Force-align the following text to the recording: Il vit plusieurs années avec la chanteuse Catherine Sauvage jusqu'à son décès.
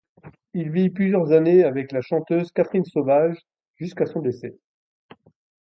Il 0.55 0.71
vit 0.71 0.89
plusieurs 0.89 1.31
années 1.31 1.63
avec 1.63 1.91
la 1.91 2.01
chanteuse 2.01 2.51
Catherine 2.51 2.85
Sauvage 2.85 3.37
jusqu'à 3.75 4.07
son 4.07 4.21
décès. 4.21 4.57